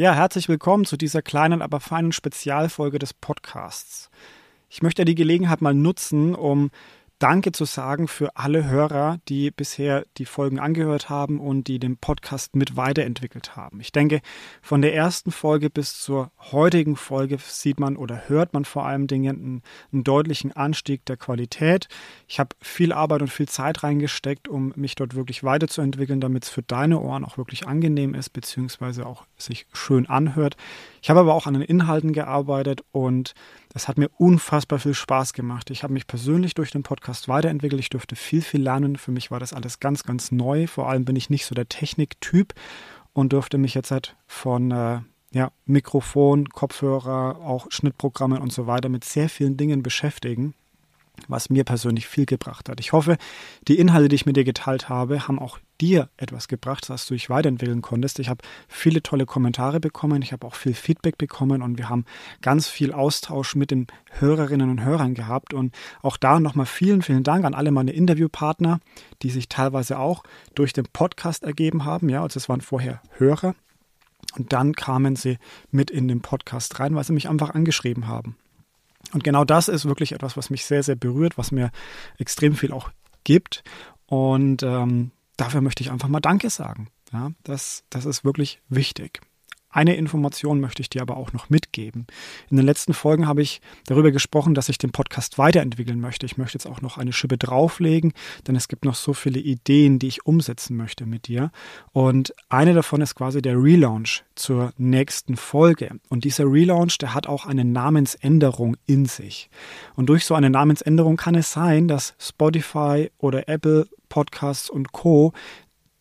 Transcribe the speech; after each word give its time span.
Ja, 0.00 0.14
herzlich 0.14 0.48
willkommen 0.48 0.86
zu 0.86 0.96
dieser 0.96 1.20
kleinen, 1.20 1.60
aber 1.60 1.78
feinen 1.78 2.12
Spezialfolge 2.12 2.98
des 2.98 3.12
Podcasts. 3.12 4.08
Ich 4.70 4.80
möchte 4.80 5.04
die 5.04 5.14
Gelegenheit 5.14 5.60
mal 5.60 5.74
nutzen, 5.74 6.34
um 6.34 6.70
Danke 7.20 7.52
zu 7.52 7.66
sagen 7.66 8.08
für 8.08 8.34
alle 8.34 8.70
Hörer, 8.70 9.18
die 9.28 9.50
bisher 9.50 10.06
die 10.16 10.24
Folgen 10.24 10.58
angehört 10.58 11.10
haben 11.10 11.38
und 11.38 11.64
die 11.68 11.78
den 11.78 11.98
Podcast 11.98 12.56
mit 12.56 12.78
weiterentwickelt 12.78 13.56
haben. 13.56 13.78
Ich 13.80 13.92
denke, 13.92 14.22
von 14.62 14.80
der 14.80 14.94
ersten 14.94 15.30
Folge 15.30 15.68
bis 15.68 16.00
zur 16.00 16.32
heutigen 16.50 16.96
Folge 16.96 17.36
sieht 17.38 17.78
man 17.78 17.98
oder 17.98 18.30
hört 18.30 18.54
man 18.54 18.64
vor 18.64 18.86
allem 18.86 19.06
Dingen 19.06 19.36
einen, 19.36 19.62
einen 19.92 20.02
deutlichen 20.02 20.52
Anstieg 20.52 21.04
der 21.04 21.18
Qualität. 21.18 21.88
Ich 22.26 22.40
habe 22.40 22.56
viel 22.62 22.90
Arbeit 22.90 23.20
und 23.20 23.28
viel 23.28 23.50
Zeit 23.50 23.82
reingesteckt, 23.82 24.48
um 24.48 24.72
mich 24.74 24.94
dort 24.94 25.14
wirklich 25.14 25.44
weiterzuentwickeln, 25.44 26.22
damit 26.22 26.44
es 26.44 26.48
für 26.48 26.62
deine 26.62 27.00
Ohren 27.00 27.26
auch 27.26 27.36
wirklich 27.36 27.66
angenehm 27.68 28.14
ist, 28.14 28.30
beziehungsweise 28.30 29.04
auch 29.04 29.26
sich 29.36 29.66
schön 29.74 30.08
anhört. 30.08 30.56
Ich 31.02 31.10
habe 31.10 31.20
aber 31.20 31.34
auch 31.34 31.46
an 31.46 31.54
den 31.54 31.62
Inhalten 31.62 32.12
gearbeitet 32.12 32.82
und 32.92 33.34
das 33.72 33.88
hat 33.88 33.98
mir 33.98 34.10
unfassbar 34.18 34.78
viel 34.78 34.94
Spaß 34.94 35.32
gemacht. 35.32 35.70
Ich 35.70 35.82
habe 35.82 35.92
mich 35.92 36.06
persönlich 36.06 36.54
durch 36.54 36.70
den 36.70 36.82
Podcast 36.82 37.28
weiterentwickelt. 37.28 37.80
Ich 37.80 37.90
durfte 37.90 38.16
viel, 38.16 38.42
viel 38.42 38.62
lernen. 38.62 38.96
Für 38.96 39.10
mich 39.10 39.30
war 39.30 39.40
das 39.40 39.52
alles 39.52 39.80
ganz, 39.80 40.04
ganz 40.04 40.30
neu. 40.30 40.66
Vor 40.66 40.88
allem 40.88 41.04
bin 41.04 41.16
ich 41.16 41.30
nicht 41.30 41.46
so 41.46 41.54
der 41.54 41.68
Techniktyp 41.68 42.54
und 43.12 43.32
durfte 43.32 43.58
mich 43.58 43.74
jetzt 43.74 43.90
halt 43.90 44.16
von 44.26 44.70
äh, 44.70 45.00
ja, 45.32 45.52
Mikrofon, 45.64 46.48
Kopfhörer, 46.48 47.38
auch 47.38 47.66
Schnittprogrammen 47.70 48.38
und 48.38 48.52
so 48.52 48.66
weiter 48.66 48.88
mit 48.88 49.04
sehr 49.04 49.28
vielen 49.28 49.56
Dingen 49.56 49.82
beschäftigen 49.82 50.54
was 51.28 51.50
mir 51.50 51.64
persönlich 51.64 52.06
viel 52.06 52.26
gebracht 52.26 52.68
hat. 52.68 52.80
Ich 52.80 52.92
hoffe, 52.92 53.16
die 53.68 53.78
Inhalte, 53.78 54.08
die 54.08 54.16
ich 54.16 54.26
mit 54.26 54.36
dir 54.36 54.44
geteilt 54.44 54.88
habe, 54.88 55.28
haben 55.28 55.38
auch 55.38 55.58
dir 55.80 56.10
etwas 56.16 56.48
gebracht, 56.48 56.88
dass 56.90 57.06
du 57.06 57.14
dich 57.14 57.30
weiterentwickeln 57.30 57.82
konntest. 57.82 58.18
Ich 58.18 58.28
habe 58.28 58.44
viele 58.68 59.02
tolle 59.02 59.26
Kommentare 59.26 59.80
bekommen, 59.80 60.22
ich 60.22 60.32
habe 60.32 60.46
auch 60.46 60.54
viel 60.54 60.74
Feedback 60.74 61.16
bekommen 61.16 61.62
und 61.62 61.78
wir 61.78 61.88
haben 61.88 62.04
ganz 62.42 62.68
viel 62.68 62.92
Austausch 62.92 63.54
mit 63.54 63.70
den 63.70 63.86
Hörerinnen 64.10 64.70
und 64.70 64.84
Hörern 64.84 65.14
gehabt. 65.14 65.54
Und 65.54 65.74
auch 66.02 66.16
da 66.16 66.40
nochmal 66.40 66.66
vielen, 66.66 67.02
vielen 67.02 67.22
Dank 67.22 67.44
an 67.44 67.54
alle 67.54 67.70
meine 67.70 67.92
Interviewpartner, 67.92 68.80
die 69.22 69.30
sich 69.30 69.48
teilweise 69.48 69.98
auch 69.98 70.22
durch 70.54 70.72
den 70.72 70.86
Podcast 70.92 71.44
ergeben 71.44 71.84
haben. 71.84 72.08
Ja, 72.08 72.22
also 72.22 72.38
es 72.38 72.48
waren 72.48 72.60
vorher 72.60 73.00
Hörer. 73.16 73.54
Und 74.36 74.52
dann 74.52 74.74
kamen 74.74 75.16
sie 75.16 75.38
mit 75.70 75.90
in 75.90 76.06
den 76.06 76.20
Podcast 76.20 76.78
rein, 76.78 76.94
weil 76.94 77.04
sie 77.04 77.12
mich 77.12 77.28
einfach 77.28 77.50
angeschrieben 77.50 78.06
haben. 78.06 78.36
Und 79.12 79.24
genau 79.24 79.44
das 79.44 79.68
ist 79.68 79.84
wirklich 79.84 80.12
etwas, 80.12 80.36
was 80.36 80.50
mich 80.50 80.64
sehr, 80.64 80.82
sehr 80.82 80.96
berührt, 80.96 81.38
was 81.38 81.52
mir 81.52 81.70
extrem 82.18 82.54
viel 82.54 82.72
auch 82.72 82.90
gibt. 83.24 83.62
Und 84.06 84.62
ähm, 84.62 85.10
dafür 85.36 85.60
möchte 85.60 85.82
ich 85.82 85.90
einfach 85.90 86.08
mal 86.08 86.20
Danke 86.20 86.50
sagen. 86.50 86.88
Ja, 87.12 87.32
das, 87.42 87.84
das 87.90 88.04
ist 88.06 88.24
wirklich 88.24 88.60
wichtig. 88.68 89.20
Eine 89.70 89.94
Information 89.94 90.60
möchte 90.60 90.82
ich 90.82 90.90
dir 90.90 91.00
aber 91.00 91.16
auch 91.16 91.32
noch 91.32 91.48
mitgeben. 91.48 92.06
In 92.50 92.56
den 92.56 92.66
letzten 92.66 92.92
Folgen 92.92 93.28
habe 93.28 93.40
ich 93.40 93.60
darüber 93.86 94.10
gesprochen, 94.10 94.54
dass 94.54 94.68
ich 94.68 94.78
den 94.78 94.90
Podcast 94.90 95.38
weiterentwickeln 95.38 96.00
möchte. 96.00 96.26
Ich 96.26 96.36
möchte 96.36 96.58
jetzt 96.58 96.66
auch 96.66 96.80
noch 96.80 96.98
eine 96.98 97.12
Schippe 97.12 97.38
drauflegen, 97.38 98.12
denn 98.48 98.56
es 98.56 98.66
gibt 98.66 98.84
noch 98.84 98.96
so 98.96 99.12
viele 99.12 99.38
Ideen, 99.38 100.00
die 100.00 100.08
ich 100.08 100.26
umsetzen 100.26 100.76
möchte 100.76 101.06
mit 101.06 101.28
dir. 101.28 101.52
Und 101.92 102.34
eine 102.48 102.74
davon 102.74 103.00
ist 103.00 103.14
quasi 103.14 103.42
der 103.42 103.56
Relaunch 103.56 104.24
zur 104.34 104.72
nächsten 104.76 105.36
Folge. 105.36 106.00
Und 106.08 106.24
dieser 106.24 106.44
Relaunch, 106.44 106.98
der 106.98 107.14
hat 107.14 107.28
auch 107.28 107.46
eine 107.46 107.64
Namensänderung 107.64 108.76
in 108.86 109.06
sich. 109.06 109.50
Und 109.94 110.06
durch 110.06 110.24
so 110.24 110.34
eine 110.34 110.50
Namensänderung 110.50 111.16
kann 111.16 111.36
es 111.36 111.52
sein, 111.52 111.86
dass 111.86 112.14
Spotify 112.18 113.10
oder 113.18 113.48
Apple 113.48 113.86
Podcasts 114.08 114.68
und 114.68 114.90
Co 114.90 115.32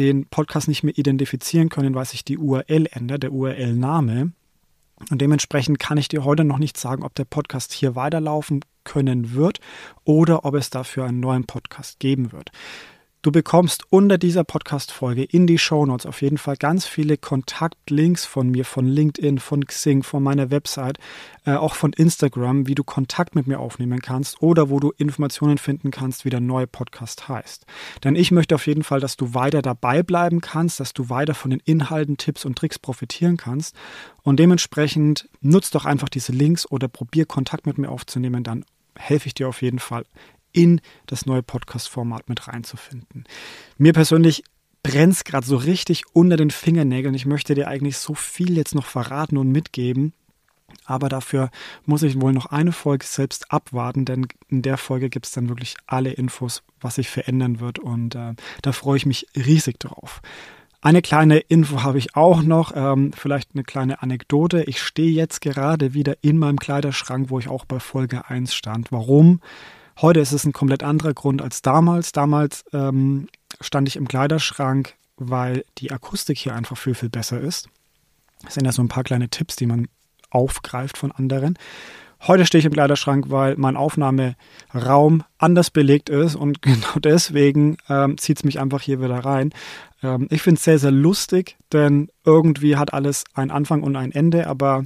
den 0.00 0.26
Podcast 0.26 0.68
nicht 0.68 0.82
mehr 0.82 0.96
identifizieren 0.96 1.68
können, 1.68 1.94
weil 1.94 2.04
sich 2.04 2.24
die 2.24 2.38
URL 2.38 2.88
ändert, 2.90 3.22
der 3.22 3.32
URL-Name. 3.32 4.32
Und 5.10 5.20
dementsprechend 5.20 5.78
kann 5.78 5.98
ich 5.98 6.08
dir 6.08 6.24
heute 6.24 6.44
noch 6.44 6.58
nicht 6.58 6.76
sagen, 6.76 7.02
ob 7.02 7.14
der 7.14 7.24
Podcast 7.24 7.72
hier 7.72 7.94
weiterlaufen 7.94 8.60
können 8.84 9.34
wird 9.34 9.60
oder 10.04 10.44
ob 10.44 10.54
es 10.54 10.70
dafür 10.70 11.04
einen 11.04 11.20
neuen 11.20 11.44
Podcast 11.44 12.00
geben 12.00 12.32
wird. 12.32 12.50
Du 13.22 13.30
bekommst 13.30 13.84
unter 13.90 14.16
dieser 14.16 14.44
Podcast-Folge 14.44 15.24
in 15.24 15.46
die 15.46 15.58
Show 15.58 15.84
Notes 15.84 16.06
auf 16.06 16.22
jeden 16.22 16.38
Fall 16.38 16.56
ganz 16.56 16.86
viele 16.86 17.18
Kontaktlinks 17.18 18.24
von 18.24 18.48
mir, 18.48 18.64
von 18.64 18.86
LinkedIn, 18.86 19.38
von 19.38 19.66
Xing, 19.66 20.02
von 20.02 20.22
meiner 20.22 20.50
Website, 20.50 20.96
äh, 21.44 21.52
auch 21.52 21.74
von 21.74 21.92
Instagram, 21.92 22.66
wie 22.66 22.74
du 22.74 22.82
Kontakt 22.82 23.34
mit 23.34 23.46
mir 23.46 23.60
aufnehmen 23.60 24.00
kannst 24.00 24.40
oder 24.40 24.70
wo 24.70 24.80
du 24.80 24.92
Informationen 24.96 25.58
finden 25.58 25.90
kannst, 25.90 26.24
wie 26.24 26.30
der 26.30 26.40
neue 26.40 26.66
Podcast 26.66 27.28
heißt. 27.28 27.66
Denn 28.04 28.16
ich 28.16 28.30
möchte 28.30 28.54
auf 28.54 28.66
jeden 28.66 28.84
Fall, 28.84 29.00
dass 29.00 29.18
du 29.18 29.34
weiter 29.34 29.60
dabei 29.60 30.02
bleiben 30.02 30.40
kannst, 30.40 30.80
dass 30.80 30.94
du 30.94 31.10
weiter 31.10 31.34
von 31.34 31.50
den 31.50 31.60
Inhalten, 31.66 32.16
Tipps 32.16 32.46
und 32.46 32.56
Tricks 32.56 32.78
profitieren 32.78 33.36
kannst. 33.36 33.76
Und 34.22 34.40
dementsprechend 34.40 35.28
nutzt 35.42 35.74
doch 35.74 35.84
einfach 35.84 36.08
diese 36.08 36.32
Links 36.32 36.64
oder 36.70 36.88
probier 36.88 37.26
Kontakt 37.26 37.66
mit 37.66 37.76
mir 37.76 37.90
aufzunehmen, 37.90 38.44
dann 38.44 38.64
helfe 38.96 39.26
ich 39.26 39.34
dir 39.34 39.46
auf 39.46 39.60
jeden 39.60 39.78
Fall 39.78 40.04
in 40.52 40.80
das 41.06 41.26
neue 41.26 41.42
Podcast-Format 41.42 42.28
mit 42.28 42.48
reinzufinden. 42.48 43.24
Mir 43.78 43.92
persönlich 43.92 44.44
brennt 44.82 45.12
es 45.12 45.24
gerade 45.24 45.46
so 45.46 45.56
richtig 45.56 46.04
unter 46.12 46.36
den 46.36 46.50
Fingernägeln. 46.50 47.14
Ich 47.14 47.26
möchte 47.26 47.54
dir 47.54 47.68
eigentlich 47.68 47.98
so 47.98 48.14
viel 48.14 48.56
jetzt 48.56 48.74
noch 48.74 48.86
verraten 48.86 49.36
und 49.36 49.50
mitgeben. 49.50 50.12
Aber 50.84 51.08
dafür 51.08 51.50
muss 51.84 52.02
ich 52.02 52.20
wohl 52.20 52.32
noch 52.32 52.46
eine 52.46 52.72
Folge 52.72 53.04
selbst 53.04 53.52
abwarten, 53.52 54.04
denn 54.04 54.26
in 54.48 54.62
der 54.62 54.76
Folge 54.76 55.10
gibt 55.10 55.26
es 55.26 55.32
dann 55.32 55.48
wirklich 55.48 55.74
alle 55.86 56.12
Infos, 56.12 56.62
was 56.80 56.94
sich 56.96 57.08
verändern 57.08 57.60
wird. 57.60 57.78
Und 57.78 58.14
äh, 58.14 58.34
da 58.62 58.72
freue 58.72 58.96
ich 58.96 59.06
mich 59.06 59.26
riesig 59.36 59.78
drauf. 59.78 60.22
Eine 60.82 61.02
kleine 61.02 61.38
Info 61.38 61.82
habe 61.82 61.98
ich 61.98 62.16
auch 62.16 62.42
noch, 62.42 62.72
ähm, 62.74 63.12
vielleicht 63.12 63.50
eine 63.52 63.64
kleine 63.64 64.02
Anekdote. 64.02 64.62
Ich 64.62 64.80
stehe 64.80 65.12
jetzt 65.12 65.42
gerade 65.42 65.92
wieder 65.92 66.16
in 66.22 66.38
meinem 66.38 66.58
Kleiderschrank, 66.58 67.28
wo 67.28 67.38
ich 67.38 67.48
auch 67.48 67.66
bei 67.66 67.80
Folge 67.80 68.28
1 68.30 68.54
stand. 68.54 68.90
Warum? 68.90 69.40
Heute 70.02 70.20
ist 70.20 70.32
es 70.32 70.44
ein 70.44 70.54
komplett 70.54 70.82
anderer 70.82 71.12
Grund 71.12 71.42
als 71.42 71.60
damals. 71.60 72.12
Damals 72.12 72.64
ähm, 72.72 73.28
stand 73.60 73.86
ich 73.86 73.96
im 73.96 74.08
Kleiderschrank, 74.08 74.94
weil 75.16 75.64
die 75.76 75.92
Akustik 75.92 76.38
hier 76.38 76.54
einfach 76.54 76.78
viel, 76.78 76.94
viel 76.94 77.10
besser 77.10 77.38
ist. 77.38 77.68
Das 78.42 78.54
sind 78.54 78.64
ja 78.64 78.72
so 78.72 78.82
ein 78.82 78.88
paar 78.88 79.04
kleine 79.04 79.28
Tipps, 79.28 79.56
die 79.56 79.66
man 79.66 79.88
aufgreift 80.30 80.96
von 80.96 81.12
anderen. 81.12 81.58
Heute 82.26 82.46
stehe 82.46 82.60
ich 82.60 82.64
im 82.64 82.72
Kleiderschrank, 82.72 83.26
weil 83.28 83.56
mein 83.56 83.76
Aufnahmeraum 83.76 85.22
anders 85.36 85.70
belegt 85.70 86.08
ist 86.08 86.34
und 86.34 86.62
genau 86.62 86.98
deswegen 87.02 87.76
ähm, 87.90 88.16
zieht 88.16 88.38
es 88.38 88.44
mich 88.44 88.58
einfach 88.58 88.80
hier 88.80 89.02
wieder 89.02 89.18
rein. 89.18 89.52
Ähm, 90.02 90.28
ich 90.30 90.40
finde 90.40 90.56
es 90.56 90.64
sehr, 90.64 90.78
sehr 90.78 90.92
lustig, 90.92 91.58
denn 91.74 92.08
irgendwie 92.24 92.76
hat 92.76 92.94
alles 92.94 93.24
einen 93.34 93.50
Anfang 93.50 93.82
und 93.82 93.96
ein 93.96 94.12
Ende, 94.12 94.46
aber 94.46 94.84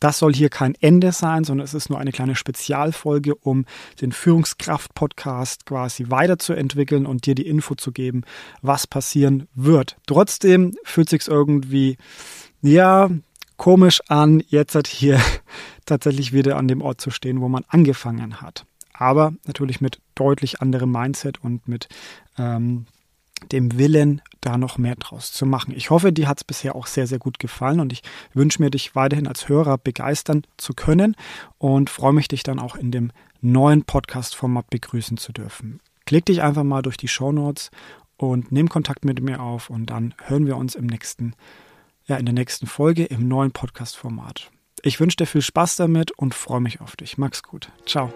das 0.00 0.18
soll 0.18 0.34
hier 0.34 0.48
kein 0.48 0.74
Ende 0.80 1.12
sein, 1.12 1.44
sondern 1.44 1.64
es 1.64 1.74
ist 1.74 1.90
nur 1.90 1.98
eine 1.98 2.12
kleine 2.12 2.34
Spezialfolge, 2.34 3.34
um 3.34 3.64
den 4.00 4.12
Führungskraft-Podcast 4.12 5.66
quasi 5.66 6.06
weiterzuentwickeln 6.08 7.06
und 7.06 7.26
dir 7.26 7.34
die 7.34 7.46
Info 7.46 7.74
zu 7.74 7.92
geben, 7.92 8.22
was 8.62 8.86
passieren 8.86 9.48
wird. 9.54 9.96
Trotzdem 10.06 10.74
fühlt 10.84 11.08
sich 11.08 11.26
irgendwie, 11.28 11.96
ja, 12.62 13.10
komisch 13.56 14.00
an, 14.08 14.42
jetzt 14.48 14.86
hier 14.86 15.20
tatsächlich 15.86 16.32
wieder 16.32 16.56
an 16.56 16.68
dem 16.68 16.82
Ort 16.82 17.00
zu 17.00 17.10
stehen, 17.10 17.40
wo 17.40 17.48
man 17.48 17.64
angefangen 17.68 18.40
hat. 18.40 18.66
Aber 18.92 19.34
natürlich 19.46 19.80
mit 19.80 20.00
deutlich 20.14 20.60
anderem 20.62 20.90
Mindset 20.90 21.42
und 21.42 21.68
mit 21.68 21.88
ähm, 22.38 22.86
dem 23.52 23.78
Willen, 23.78 24.22
da 24.46 24.56
noch 24.56 24.78
mehr 24.78 24.94
draus 24.94 25.32
zu 25.32 25.44
machen. 25.44 25.74
Ich 25.76 25.90
hoffe, 25.90 26.12
dir 26.12 26.28
hat 26.28 26.38
es 26.38 26.44
bisher 26.44 26.76
auch 26.76 26.86
sehr, 26.86 27.08
sehr 27.08 27.18
gut 27.18 27.40
gefallen 27.40 27.80
und 27.80 27.92
ich 27.92 28.02
wünsche 28.32 28.62
mir, 28.62 28.70
dich 28.70 28.94
weiterhin 28.94 29.26
als 29.26 29.48
Hörer 29.48 29.76
begeistern 29.76 30.42
zu 30.56 30.72
können 30.72 31.16
und 31.58 31.90
freue 31.90 32.12
mich, 32.12 32.28
dich 32.28 32.44
dann 32.44 32.60
auch 32.60 32.76
in 32.76 32.92
dem 32.92 33.10
neuen 33.40 33.82
Podcast-Format 33.84 34.70
begrüßen 34.70 35.16
zu 35.16 35.32
dürfen. 35.32 35.80
Klick 36.04 36.26
dich 36.26 36.42
einfach 36.42 36.62
mal 36.62 36.82
durch 36.82 36.96
die 36.96 37.08
Show 37.08 37.32
Notes 37.32 37.70
und 38.16 38.52
nimm 38.52 38.68
Kontakt 38.68 39.04
mit 39.04 39.20
mir 39.20 39.40
auf 39.40 39.68
und 39.68 39.86
dann 39.86 40.14
hören 40.22 40.46
wir 40.46 40.56
uns 40.56 40.76
im 40.76 40.86
nächsten, 40.86 41.34
ja, 42.06 42.16
in 42.16 42.24
der 42.24 42.34
nächsten 42.34 42.68
Folge 42.68 43.04
im 43.04 43.26
neuen 43.26 43.50
Podcast-Format. 43.50 44.52
Ich 44.82 45.00
wünsche 45.00 45.16
dir 45.16 45.26
viel 45.26 45.42
Spaß 45.42 45.74
damit 45.74 46.12
und 46.12 46.34
freue 46.34 46.60
mich 46.60 46.80
auf 46.80 46.94
dich. 46.94 47.18
Mach's 47.18 47.42
gut. 47.42 47.72
Ciao. 47.84 48.12